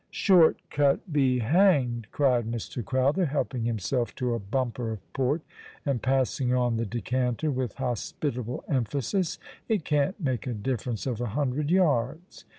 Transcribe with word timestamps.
"Short 0.29 0.57
cut 0.71 1.13
be 1.13 1.37
hanged!" 1.37 2.07
cried 2.11 2.47
Mr. 2.51 2.83
Crowther, 2.83 3.27
helping 3.27 3.65
him 3.65 3.77
self 3.77 4.15
to 4.15 4.33
a 4.33 4.39
bumper 4.39 4.89
of 4.91 5.13
port, 5.13 5.41
and 5.85 6.01
passing 6.01 6.55
on 6.55 6.77
the 6.77 6.87
decanter 6.87 7.51
wdtli 7.51 7.73
hospitable 7.75 8.63
emphasis." 8.67 9.37
It 9.69 9.85
can't 9.85 10.19
make 10.19 10.47
a 10.47 10.53
difference 10.55 11.05
of 11.05 11.21
a 11.21 11.27
hundred 11.37 11.69
yards." 11.69 12.45